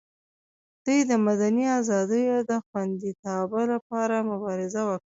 دوی 0.85 0.99
د 1.09 1.11
مدني 1.25 1.65
ازادیو 1.79 2.37
د 2.49 2.51
خوندیتابه 2.67 3.61
لپاره 3.73 4.15
مبارزه 4.31 4.81
وکړي. 4.85 4.99